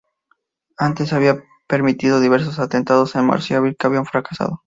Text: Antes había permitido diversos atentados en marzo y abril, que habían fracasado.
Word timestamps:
Antes 0.79 1.13
había 1.13 1.43
permitido 1.67 2.19
diversos 2.19 2.57
atentados 2.57 3.15
en 3.15 3.27
marzo 3.27 3.53
y 3.53 3.57
abril, 3.57 3.75
que 3.77 3.85
habían 3.85 4.07
fracasado. 4.07 4.59